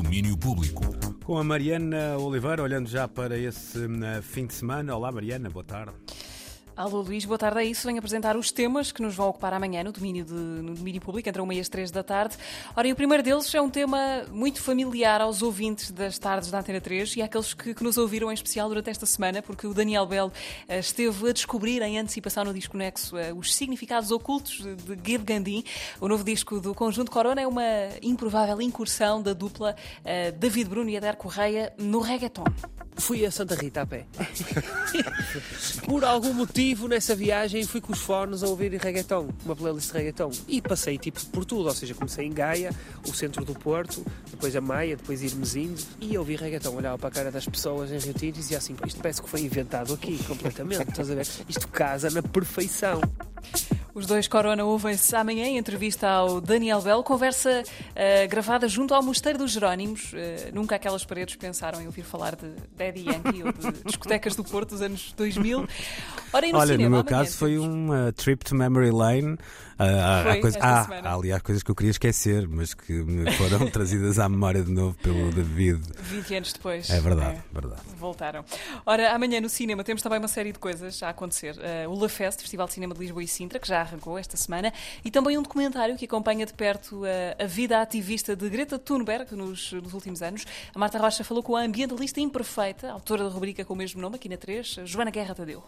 [0.00, 0.84] Domínio Público.
[1.24, 4.94] Com a Mariana Oliveira, olhando já para esse uh, fim de semana.
[4.94, 5.92] Olá, Mariana, boa tarde.
[6.78, 7.58] Alô Luís, boa tarde.
[7.58, 7.88] É isso.
[7.88, 11.28] Venho apresentar os temas que nos vão ocupar amanhã no domínio, de, no domínio público,
[11.28, 12.36] entre 1 e as 3 da tarde.
[12.76, 13.98] Ora, e o primeiro deles é um tema
[14.30, 18.30] muito familiar aos ouvintes das tardes da Antena 3 e àqueles que, que nos ouviram
[18.30, 22.44] em especial durante esta semana, porque o Daniel Bell uh, esteve a descobrir em antecipação
[22.44, 25.64] no disco Nexo uh, os significados ocultos de Gid Gandhi.
[26.00, 27.64] O novo disco do Conjunto Corona é uma
[28.00, 32.44] improvável incursão da dupla uh, David Bruno e Adair Correia no reggaeton.
[32.98, 34.06] Fui a Santa Rita a pé.
[35.86, 39.98] Por algum motivo, nessa viagem, fui com os fones a ouvir reggaeton, uma playlist de
[39.98, 40.30] reggaeton.
[40.46, 42.70] E passei tipo por tudo, ou seja, comecei em Gaia,
[43.06, 46.74] o centro do Porto, depois a Maia, depois Irmesinho, e ouvi reggaeton.
[46.74, 49.28] Olhava para a cara das pessoas em Rio Tinto e dizia assim: isto parece que
[49.28, 50.88] foi inventado aqui, completamente.
[50.88, 51.26] Estás a ver?
[51.48, 53.00] Isto casa na perfeição.
[53.98, 59.02] Os dois Corona ouvem-se amanhã em entrevista ao Daniel Bell, conversa uh, gravada junto ao
[59.02, 60.12] Mosteiro dos Jerónimos.
[60.12, 60.16] Uh,
[60.54, 64.70] nunca aquelas paredes pensaram em ouvir falar de Daddy Yankee ou de discotecas do Porto
[64.70, 65.66] dos anos 2000.
[66.32, 69.36] Ora, no Olha, cinema, no meu amanhã caso foi uma trip to memory lane.
[69.80, 71.08] Ah, há- Foi há, coisa- esta há- semana.
[71.08, 74.62] há ali há coisas que eu queria esquecer, mas que me foram trazidas à memória
[74.62, 75.80] de novo pelo David.
[76.02, 76.90] 20 anos depois.
[76.90, 77.42] É verdade, É.
[77.60, 77.82] verdade.
[77.96, 78.44] Voltaram.
[78.84, 81.54] Ora, amanhã no cinema temos também uma série de coisas a acontecer.
[81.56, 84.36] Uh, o La Fest, Festival de Cinema de Lisboa e Sintra, que já arrancou esta
[84.36, 84.72] semana,
[85.04, 87.06] e também um documentário que acompanha de perto uh,
[87.42, 90.44] a vida ativista de Greta Thunberg nos, nos últimos anos.
[90.74, 94.16] A Marta Rocha falou com a ambientalista imperfeita, autora da rubrica com o mesmo nome,
[94.16, 95.62] aqui na 3, Joana Guerra Tadeu.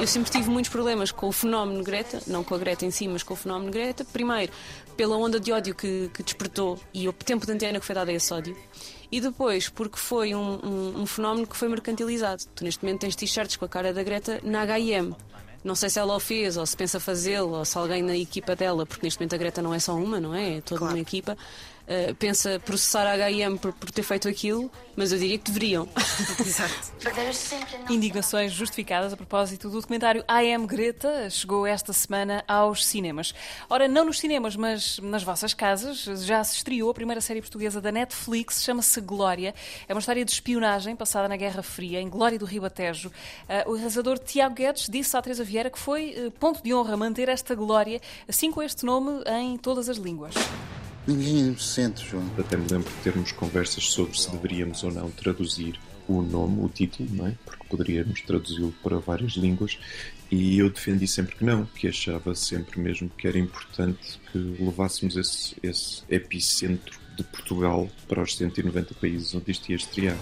[0.00, 3.06] Eu sempre tive muitos problemas com o fenómeno Greta, não com a Greta em si,
[3.06, 4.04] mas com o fenómeno Greta.
[4.04, 4.52] Primeiro,
[4.96, 8.08] pela onda de ódio que, que despertou e o tempo de antena que foi dado
[8.08, 8.56] a esse ódio.
[9.10, 12.42] E depois, porque foi um, um- um fenómeno que foi mercantilizado.
[12.54, 15.14] Tu neste momento tens t-shirts com a cara da Greta na H&M.
[15.64, 18.54] Não sei se ela o fez, ou se pensa fazê-lo, ou se alguém na equipa
[18.54, 20.58] dela, porque neste momento a Greta não é só uma, não é?
[20.58, 21.36] É toda uma equipa.
[21.88, 25.88] Uh, pensa processar a H&M por, por ter feito aquilo, mas eu diria que deveriam.
[27.88, 33.34] No Indignações justificadas a propósito do documentário I Am Greta, chegou esta semana aos cinemas.
[33.70, 37.80] Ora, não nos cinemas, mas nas vossas casas, já se estreou a primeira série portuguesa
[37.80, 39.54] da Netflix, chama-se Glória.
[39.88, 43.10] É uma história de espionagem passada na Guerra Fria, em Glória do Ribatejo.
[43.48, 46.96] Ah, o realizador Tiago Guedes disse à Teresa Vieira que foi eh, ponto de honra
[46.96, 50.34] manter esta glória, assim com este nome, em todas as línguas.
[51.08, 52.30] Ninguém sente, João.
[52.36, 56.68] Até me lembro de termos conversas sobre se deveríamos ou não traduzir o nome, o
[56.68, 57.34] título, não é?
[57.46, 59.78] Porque poderíamos traduzi-lo para várias línguas
[60.30, 65.16] e eu defendi sempre que não, que achava sempre mesmo que era importante que levássemos
[65.16, 70.16] esse, esse epicentro de Portugal para os 190 países onde isto ia estrear.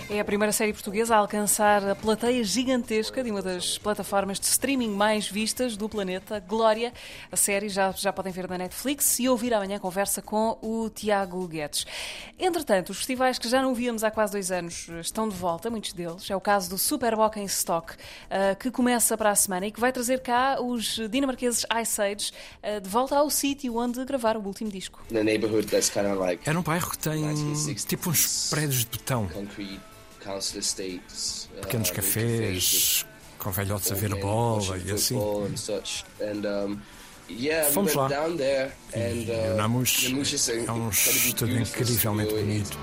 [0.00, 4.46] É a primeira série portuguesa a alcançar a plateia gigantesca de uma das plataformas de
[4.46, 6.92] streaming mais vistas do planeta, Glória.
[7.30, 10.90] A série já, já podem ver na Netflix e ouvir amanhã a conversa com o
[10.90, 11.86] Tiago Guedes.
[12.38, 15.92] Entretanto, os festivais que já não víamos há quase dois anos estão de volta, muitos
[15.92, 16.30] deles.
[16.30, 17.94] É o caso do Superboc em Stock,
[18.30, 22.32] ah, que começa para a semana e que vai trazer cá os dinamarqueses Ice Age
[22.62, 25.02] ah, de volta ao sítio onde gravaram o último disco.
[26.44, 29.28] Era um bairro que tem 1960s, tipo uns prédios de betão,
[31.56, 33.06] uh, pequenos cafés,
[33.38, 35.14] com velhotes a ver a bola e assim.
[37.72, 38.08] Fomos lá.
[38.94, 42.78] E o Namus é um beautiful incrivelmente bonito.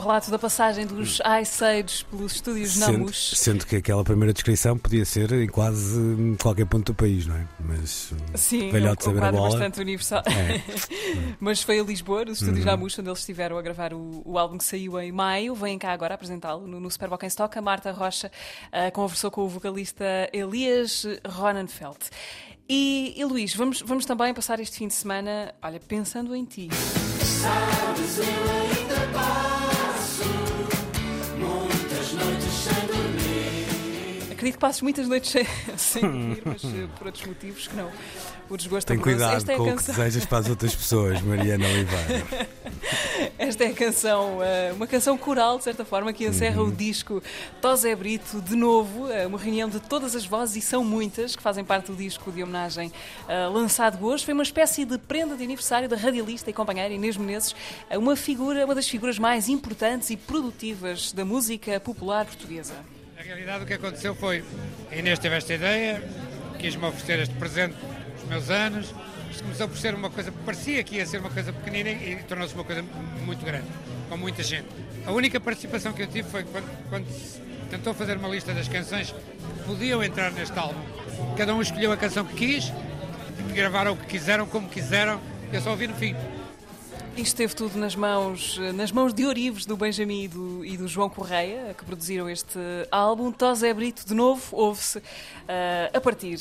[0.00, 3.32] O relato da passagem dos Ice Age pelos estúdios Sendo, Namus.
[3.36, 7.36] sendo que aquela primeira descrição podia ser em quase hum, qualquer ponto do país, não
[7.36, 7.46] é?
[7.60, 10.22] Mas hum, Sim, velhotes um, um quadro bastante universal.
[10.24, 10.62] É.
[11.38, 12.70] Mas foi a Lisboa, nos estúdios Uhum.
[12.70, 15.54] Namus, onde eles estiveram a gravar o, o álbum que saiu em maio.
[15.54, 17.58] Vêm cá agora apresentá-lo no, no Superboc em Stock.
[17.58, 18.32] A Marta Rocha
[18.72, 20.02] ah, conversou com o vocalista
[20.32, 21.98] Elias Ronenfeld.
[22.66, 26.70] E, e Luís, vamos, vamos também passar este fim de semana, olha, pensando em ti.
[34.40, 35.46] Acredito que passes muitas noites sem,
[35.76, 37.90] sem dormir, mas eh, por outros motivos que não.
[38.48, 39.18] O desgosto tem amoroso.
[39.18, 42.48] cuidado Esta é com o que desejas para as outras pessoas, Mariana Oliveira.
[43.38, 47.22] Esta é a canção, eh, uma canção coral, de certa forma, que encerra o disco
[47.60, 51.42] Tosé Brito de novo, eh, uma reunião de todas as vozes, e são muitas, que
[51.42, 52.90] fazem parte do disco de homenagem
[53.52, 54.24] lançado hoje.
[54.24, 57.54] Foi uma espécie de prenda de aniversário da radialista e companheira Inês Menezes,
[57.90, 62.74] uma figura, uma das figuras mais importantes e produtivas da música popular portuguesa.
[63.20, 64.42] Na realidade, o que aconteceu foi:
[64.90, 66.02] a Inês teve esta ideia,
[66.58, 67.74] quis-me oferecer este presente
[68.14, 68.94] dos meus anos.
[69.30, 72.54] Isto começou por ser uma coisa, parecia que ia ser uma coisa pequenina e tornou-se
[72.54, 72.82] uma coisa
[73.22, 73.66] muito grande,
[74.08, 74.68] com muita gente.
[75.04, 77.38] A única participação que eu tive foi quando, quando se
[77.68, 80.80] tentou fazer uma lista das canções que podiam entrar neste álbum.
[81.36, 82.72] Cada um escolheu a canção que quis
[83.52, 85.20] gravaram o que quiseram, como quiseram,
[85.52, 86.16] eu só ouvi no fim.
[87.16, 90.88] Isto esteve tudo nas mãos, nas mãos de Orives, do Benjamin e do, e do
[90.88, 92.58] João Correia, que produziram este
[92.90, 93.32] álbum.
[93.32, 95.02] Tosé Brito, de novo, ouve-se uh,
[95.92, 96.38] a partir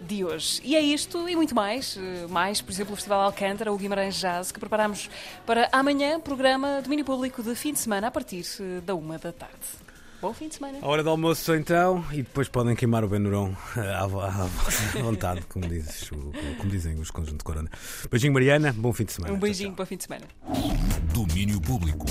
[0.00, 0.60] de hoje.
[0.62, 1.98] E é isto e muito mais.
[2.28, 5.10] Mais, por exemplo, o Festival Alcântara, o Guimarães Jazz, que preparamos
[5.46, 8.44] para amanhã, programa domínio público de fim de semana, a partir
[8.84, 9.89] da uma da tarde.
[10.20, 10.78] Bom fim de semana.
[10.82, 15.66] A hora do almoço, então, e depois podem queimar o Benurão à, à vontade, como,
[15.66, 17.70] dizes, como dizem os conjuntos de Corona.
[18.10, 18.72] Beijinho, Mariana.
[18.76, 19.32] Bom fim de semana.
[19.32, 19.76] Um beijinho tchau, tchau.
[19.76, 20.26] para o fim de semana.
[21.14, 22.06] Domínio Público.